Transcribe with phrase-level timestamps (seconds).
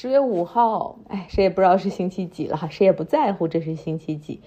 [0.00, 4.40] 十月五号，哎，谁也不知道是星期几了哈，谁也不在乎这是星期几。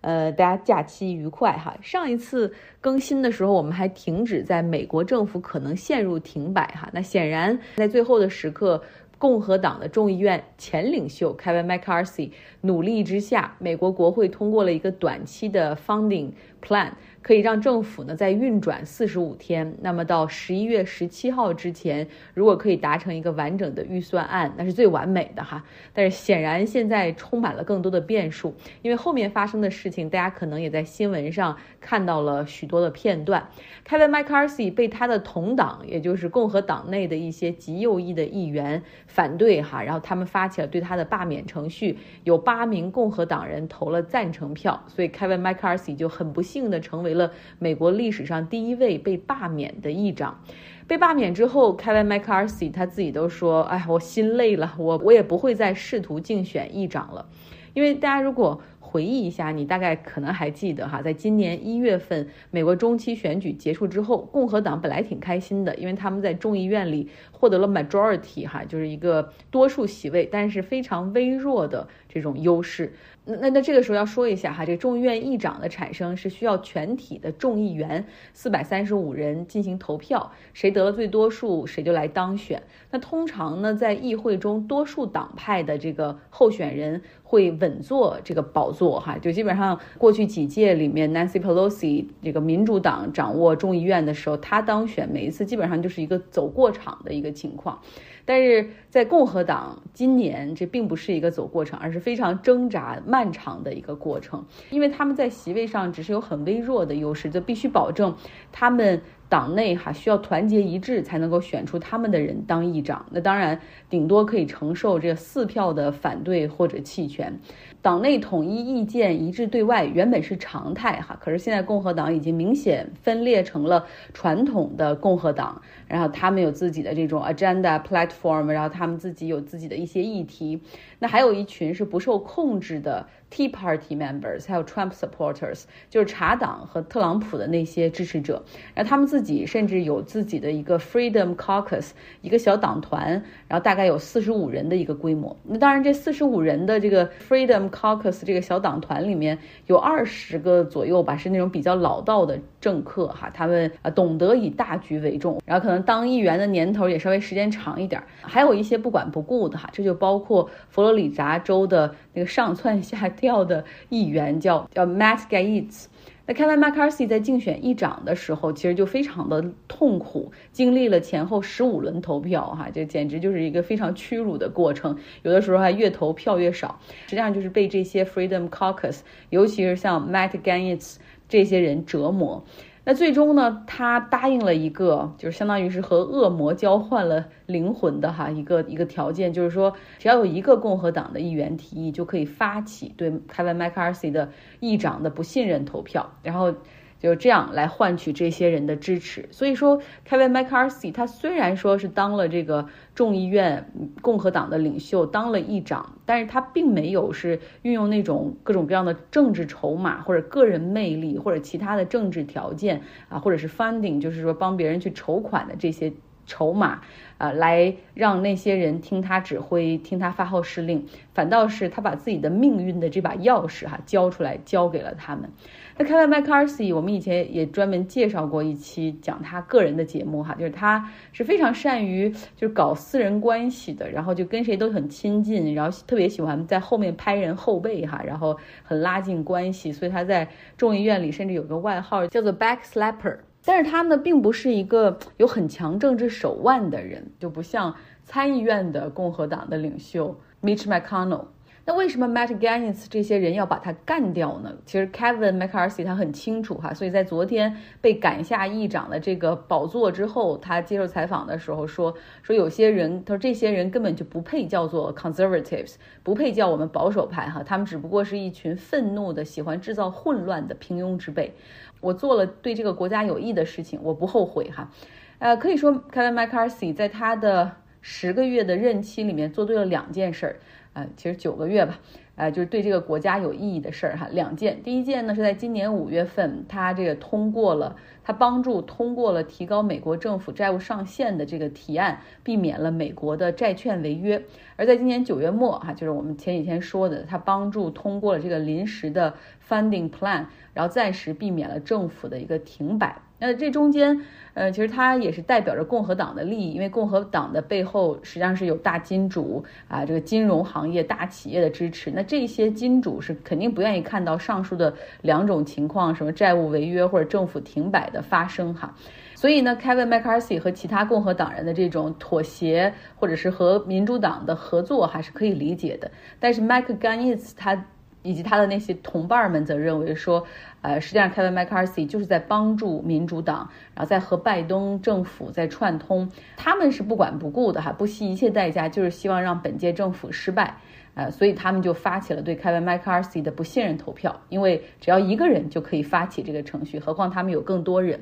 [0.00, 1.76] 呃，大家假期愉快哈。
[1.82, 6.88] 上一次更新的时候，我们还停止在美国政府可能陷入停摆哈。
[6.90, 8.82] 那显然在最后的时刻。
[9.16, 12.30] 共和党的众议院前领袖 Kevin McCarthy
[12.60, 16.30] 努力之下，美国国会通过了一个短期的 funding
[16.60, 16.90] plan，
[17.24, 19.74] 可以让政府呢在运转四十五天。
[19.80, 25.64] 那么到十一月十七号之前，如果可以达成一个完整的预算案，那是最完美的哈。
[25.94, 33.48] 但是显然现在充满了更多的变数，因为后面发生的事情，大家可能也在新闻上看到了许多的片段。
[33.88, 38.82] Kevin McCarthy 被他的同党，也就是共和党内的一些极右翼的议员。
[39.06, 50.38] 反对哈，然后他们发起了对他的罢免程序，有八名共和党人投了赞成票，所以 Kevin McCarthy 就很不幸的成为了美国历史上第一位被罢免的议长。
[50.86, 57.26] 被罢免之后，Kevin McCarthy 他自己都说：“哎，我心累了，我我也不会再试图竞选议长了，
[57.72, 58.60] 因为大家如果。”
[58.94, 72.94] 回忆一下，你大概可能还记得哈，在今年一月份美国中期选举结束之后，共和党本来挺开心的，因为他们在众议院里获得了 majority 哈，就是一个多数席位，但是非常微弱的这种优势。
[73.26, 82.62] 那那这个时候要说一下哈，这众议院议长的产生是需要全体的众议员四百三十五人进行投票，谁得了最多数，谁就来当选。
[82.90, 97.80] 那通常呢，在议会中，多数党派的这个候选人会稳坐这个宝座哈，就基本上过去几届里面，Nancy Pelosi 这个民主党掌握众议院的时候，他当选每一次基本上就是一个走过场的一个情况。
[98.24, 108.16] 但是在共和党今年，这并不是一个走过程，而是非常挣扎、漫长的一个过程，因为他们在席位上只是有很微弱的优势，就必须保证
[108.52, 109.02] 他们。
[109.28, 113.58] 党内哈需要团结一致才能够选出他们的人当议长，那当然
[113.90, 117.40] 顶多可以承受这四票的反对或者弃权。
[117.82, 123.84] 党内统一意见一致对外原本是常态哈，可是现在共和党已经明显分裂成了
[124.14, 130.60] 传统的共和党，然后他们有自己的这种 agenda platform，然后他们自己有自己的一些议题。
[130.98, 133.06] 那还有一群是不受控制的。
[133.30, 145.36] Tea Party members，还有 Trump supporters，就是茶党和特朗普的那些支持者，然后他们自己甚至有自己的一个 Freedom Caucus，一个小党团，然后大概有四十五人的一个规模。
[145.44, 149.38] 那当然，这四十五人的这个 Freedom Caucus 这个小党团里面
[149.68, 163.08] 有二十个左右吧，是那种比较老道的政客哈，他们啊懂得以大局为重，然后可能当议员的年头也稍微时间长一点，还有一些不管不顾的哈，这就包括佛罗里达州的那个上蹿下。
[163.14, 165.84] 跳的议员叫叫 Matt Gaetz，
[166.26, 180.96] 那 Kevin McCarthy 在竞选议长的时候，其实就非常的痛苦，经历了前后十五轮投票，哈，这简直就是一个非常屈辱的过程，有的时候还越投票越少，实际上就是被这些 Freedom Caucus，尤其是像 Matt Gaetz
[181.28, 182.42] 这些人折磨。
[182.84, 194.30] 那最终呢，他答应了一个，就是相当于是和恶魔交换了灵魂的哈一个一个条件，就是说只要有一个共和党的议员提议，就可以发起对 Kevin McCarthy 的
[194.60, 196.54] 议长的不信任投票，然后。
[197.04, 199.28] 就这样来换取这些人的支持。
[199.30, 203.70] 所以说，Kevin McCarthy 他虽然说是当了这个众议院
[204.00, 215.92] 共和党的领袖，当了议长，但是他并没有是运用那种各种各样的政治筹码或者个人魅力或者其他的政治条件啊，或者是 funding，就是说帮别人去筹款的这些
[216.26, 216.80] 筹码
[217.18, 220.86] 啊，来让那些人听他指挥，听他发号施令。
[221.12, 225.30] 反倒是他把自己的命运的这把钥匙哈交出来，交给了他们。
[225.76, 243.18] 那 Kevin McCarthy，我们以前也专门介绍过一期讲他个人的节目哈，就是他是非常善于就是搞私人关系的，然后就跟谁都很亲近，然后特别喜欢在后面拍人后背哈，然后很拉近关系，所以他在众议院里甚至有个外号叫做 Back Slapper。
[243.44, 251.26] 但是他呢，并不是一个 有很强政治手腕的人，就不像参议院的共和党的领袖 Mitch McConnell。
[251.66, 254.54] 那为什么 Matt Gaetz 这些人要把他干掉呢？
[254.66, 271.32] 其实 Kevin McCarthy 他很清楚哈，所以在昨天被赶下议长的这个宝座之后，他接受采访的时候说，说有些人，他说这些人根本就不配叫做 conservatives，不配叫我们保守派哈，他们只不过是一群愤怒的、喜欢制造混乱的平庸之辈。
[271.80, 274.70] 我做了对这个国家有益的事情，我不后悔哈。
[275.18, 280.36] 呃，可以说 Kevin McCarthy 在他的十个月的任期里面做对了两件事儿。
[280.74, 281.80] 呃，其实九个月吧。
[282.16, 284.62] 呃，就是对这个国家有意义的事儿哈，两件。
[284.62, 287.74] 第一件呢是在今年五月份，他这个通过了，
[288.04, 294.22] 他帮助通过了提高美国政府债务上限的这个提案，避免了美国的债券违约。
[294.54, 299.14] 而在今年九月末哈，就是我们前几天说的，他帮助通过了这个临时的
[299.48, 303.02] funding plan，然后暂时避免了政府的一个停摆。
[303.26, 303.98] 那这中间，
[304.34, 311.90] 呃，其实它也是代表着共和党的利益，因为共和党的背后实际上是有大金主啊，这个金融行业大企业的支持。
[311.90, 318.74] 那这些金主是肯定不愿意看到上述的两种情况，什么债务违约或者政府停摆的发生哈。
[319.14, 325.90] 所以呢，Kevin McCarthy 和其他共和党人的这种妥协，或者是和民主党的合作，还是可以理解的。
[326.20, 327.64] 但是 Mike Gaines 他。
[328.04, 330.24] 以及他的那些同伴们则认为说，
[330.60, 340.58] 呃，实际上 Kevin McCarthy 就是在帮助民主党，然后在和拜登政府在串通，他们是不管不顾的哈，不惜一切代价，就是希望让本届政府失败。
[340.94, 347.98] 呃，所以他们就发起了对 Kevin McCarthy 的不信任投票，因为只要一个人就可以发起这个程序，何况他们有更多人。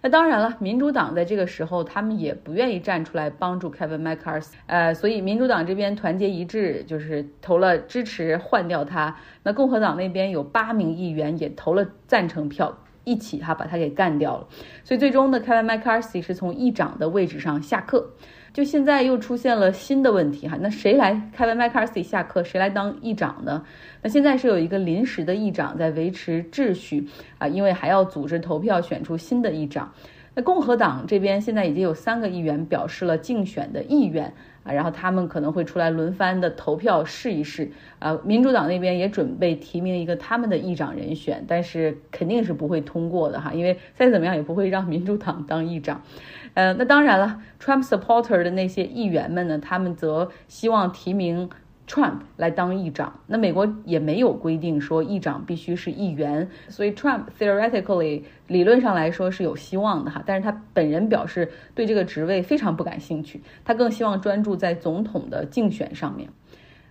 [0.00, 9.16] 那当然了，民主党在这个时候他们也不愿意站出来帮助 Kevin McCarthy，呃，所以民主党这边团结一致，就是投了支持换掉他。
[9.44, 14.46] 那共和党那边有八名议员也投了赞成票，一起哈把他给干掉了。
[14.84, 18.10] 所以最终呢，Kevin McCarthy 是从议长的位置上下课。
[18.52, 23.64] 就现在又出现了新的问题哈，那谁来？Kevin McCarthy 下课，谁来当议长呢？
[24.02, 27.08] 那现在是有一个临时的议长在维持秩序
[27.38, 29.90] 啊，因为还要组织投票选出新的议长。
[30.34, 34.32] 那共和党这边现在已经有三个议员表示了竞选的意愿
[34.64, 38.18] 啊，然后他们可能会出来轮番的投票试一试啊。
[38.24, 46.00] 民主党那边也准备提名一个他们的议长人选，但是肯定是不会通过的哈，因为再怎么样也不会让民主党当议长。
[46.54, 51.48] 呃，那当然了，Trump supporter 的那些议员们呢，他们则希望提名
[51.88, 53.20] Trump 来当议长。
[53.26, 60.22] 那美国也没有规定说议长必须是议员，所以 Trump theoretically 理论上来说是有希望的哈。
[60.24, 66.28] 但是他本人表示对这个职位非常不感兴趣，他更希望专注在总统的竞选上面。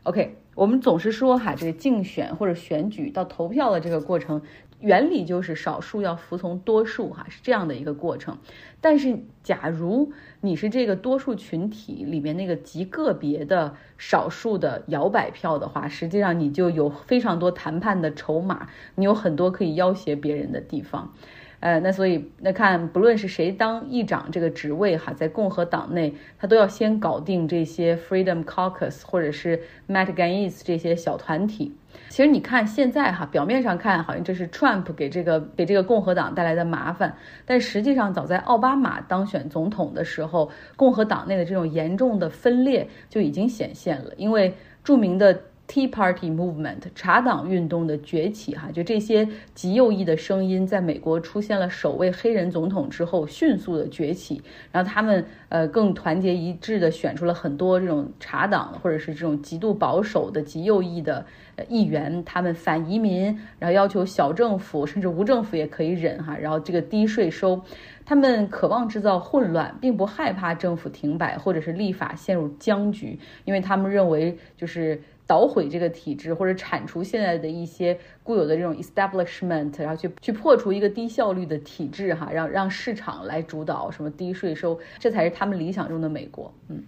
[0.03, 4.41] OK，我们总是说哈，这个竞选或者选举到投票的这个过程。
[4.81, 8.37] 原理就是少数要服从多数，哈，是这样的一个过程。
[8.81, 10.11] 但是，假如
[10.41, 21.13] 你是这个多数群体里面那个极个别的少数的摇摆票的话，实际上你就有非常多谈判的筹码，你有很多可以要挟别人的地方。
[21.61, 31.75] 呃，那所以那看，不论是谁当议长这个职位哈，在共和党内，他都要先搞定这些 Freedom Caucus 或者是 Matt Gaetz 这些小团体。
[32.09, 37.15] 其实你看现在哈，表面上看好像这是 Trump 给这个给这个共和党带来的麻烦，
[37.45, 45.39] 但实际上早在奥巴马当选总统的时候，共和党内的这种严重的分裂就已经显现了，因为著名的。
[45.71, 54.41] Tea Party Movement 茶党运动的崛起，哈，就这些极右翼的声音，在美国出现了首位黑人总统之后，迅速的崛起。
[54.69, 61.25] 然后他们呃更团结一致的选出了很多这种茶党或者是这种极度保守的极右翼的
[61.69, 63.27] 议员，他们反移民，
[63.57, 67.61] 然后要求小政府甚至无政府也可以忍哈，然后这个低税收，
[68.03, 75.01] 他们渴望制造混乱，并不害怕政府停摆或者是立法陷入僵局，因为他们认为就是。
[75.31, 86.53] 捣毁这个体制，或者铲除现在的一些固有的这种 establishment，然后去去破除一个低效率的体制，哈，让让市场来主导什么低税收，这才是他们理想中的美国。
[86.67, 86.83] 嗯，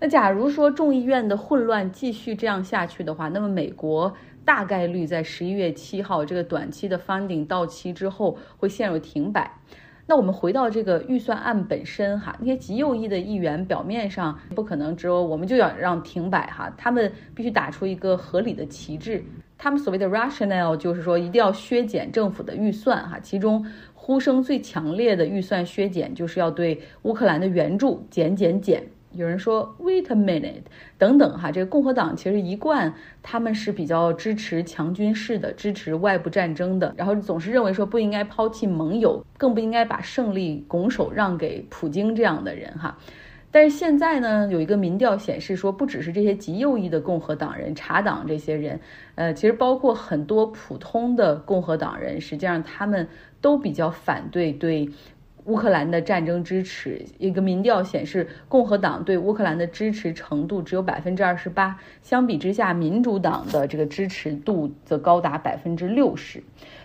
[0.00, 4.12] 那假如说众议院的混乱继续这样下去的话，那么美国
[4.44, 9.52] 大概率在十一月七号这个短期的 funding 到期之后会陷入停摆。
[10.06, 19.24] 那我们回到这个预算案本身哈，那些极右翼的议员表面上不可能只有我们就要让停摆哈，他们必须打出一个合理的旗帜。
[19.56, 28.84] 他们所谓的 rationale 就是说一定要削减政府的预算哈，其中呼声最强烈的预算削减就是要对乌克兰的援助减减减。
[29.16, 30.62] 有人说，Wait a minute，
[30.98, 32.92] 等等哈，这个共和党其实一贯
[33.22, 42.98] 他们是比较支持强军事的，支持外部战争的，然后总是认为说不应该抛弃盟友，更不应该把胜利拱手让给普京这样的人哈。
[43.50, 48.80] 但是现在呢，有一个民调显示说，不只是这些极右翼的共和党人、茶党这些人，
[49.14, 53.06] 呃，其实包括很多普通的共和党人，实际上他们
[53.40, 54.88] 都比较反对对。
[55.44, 66.42] 乌克兰的战争支持，一个民调显示，共和党对乌克兰的支持程度只有百分之二十八，相比之下，民主党的这个支持度则高达百分之六十。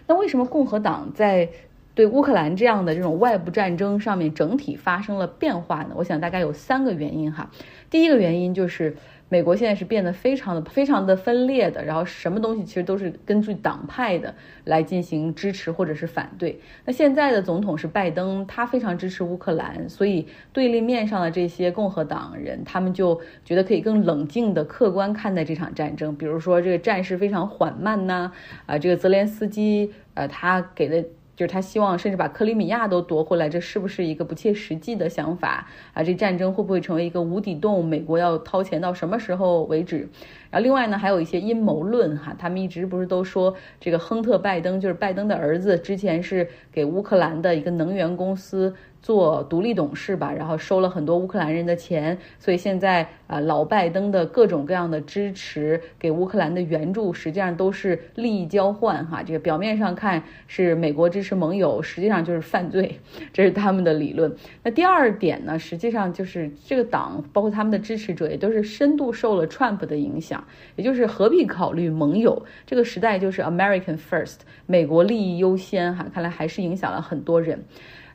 [0.07, 1.49] 那为什么共和党在
[1.95, 5.91] 对乌克兰这样的这种外部战争上面整体发生了变化呢？
[5.95, 7.51] 我想大概有三个原因哈。
[7.89, 8.95] 第一个原因就是
[9.29, 14.33] 美国现在是变得非常的非常的分裂的，然后什么东西其实都是根据党派的
[14.63, 16.59] 来进行支持或者是反对。
[16.85, 26.15] 那现在的总统是拜登，他非常支持乌克兰，所以对立面上的这些共和党人，他们就觉得可以更冷静的、客观看待这场战争。
[26.15, 28.31] 比如说这个战事非常缓慢呐，
[28.65, 31.05] 啊，这个泽连斯基，呃，他给的。
[31.39, 36.03] 就是他希望甚至把克里米亚都夺回来，这是不是一个不切实际的想法啊？
[36.03, 37.85] 这战争会不会成为一个无底洞？
[37.85, 40.09] 美国要掏钱到什么时候为止？
[40.51, 48.75] 然后另外呢，还有一些阴谋论哈，他们一直不是都说这个亨特·拜登就是拜登的儿子，之前是给乌克兰的一个能源公司。
[49.01, 59.23] 做独立董事吧，然后收了很多乌克兰人的钱，所以现在啊，老拜登的各种各样的支持给乌克兰的援助，实际上都是利益交换哈。
[59.23, 62.99] 这个表面上看是美国支持盟友，实际上就是犯罪，
[63.31, 64.35] 这是他们的理论。
[64.63, 70.43] 那第二点呢，实际上就是这个党包括他们的支持者也都是深度受了 Trump 的影响，
[70.75, 72.45] 也就是何必考虑盟友？
[72.65, 76.05] 这个时代就是 American First，美国利益优先哈。
[76.13, 77.63] 看来还是影响了很多人。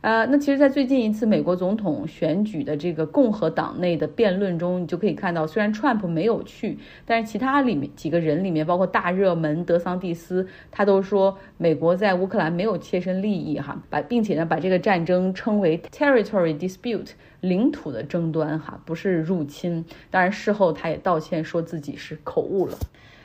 [0.05, 19.83] 呃，那其实，在最近一次美国总统选举的这个共和党内的辩论中，你就可以看到，虽然 Trump 没有去，但是其他里面几个人里面，包括大热门德桑蒂斯，他都说美国在乌克兰没有切身利益哈，把并且呢把这个战争称为 territory dispute 领土的争端哈，不是入侵。
[20.11, 22.77] 当然事后他也道歉，说自己是口误了。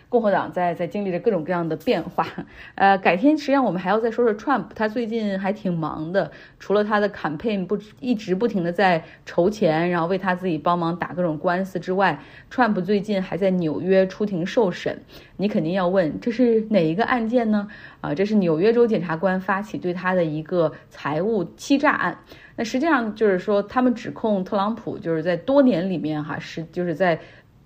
[0.10, 2.26] 共和党在在经历着各种各样的变化，
[2.74, 12.20] 呃，改天实际上我们还要再说说 Trump，他最近还挺忙的，除了他的 campaign 不一直不停的在筹钱，然后为他自己帮忙打各种官司之外
[12.52, 15.00] ，Trump 最近还在纽约出庭受审。
[15.38, 17.68] 你肯定要问，这是哪一个案件呢？
[18.02, 22.18] 啊，这是纽约州检察官发起对他的一个财务欺诈案。
[22.56, 27.20] 那实际上就是说，他们指控特朗普就是在多年里面哈是就是在。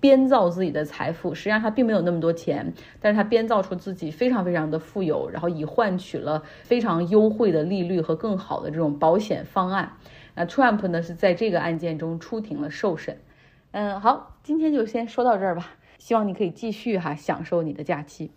[0.04, 2.70] 编造自己的财富，实际上他并没有那么多钱，
[3.00, 9.96] 但是他编造出自己非常非常的富有，然后以换取了非常优惠的利率和更好的这种保险方案。
[10.34, 13.16] 那 Trump 呢是在这个案件中出庭了受审。
[13.70, 18.34] 嗯，好，今天就先说到这儿吧，希望你可以继续哈享受你的假期。